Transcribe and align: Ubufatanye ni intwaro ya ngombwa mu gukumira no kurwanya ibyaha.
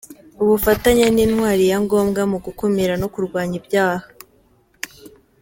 Ubufatanye 0.43 1.05
ni 1.11 1.21
intwaro 1.25 1.63
ya 1.71 1.77
ngombwa 1.83 2.21
mu 2.31 2.37
gukumira 2.45 2.93
no 3.01 3.07
kurwanya 3.13 3.55
ibyaha. 3.61 4.07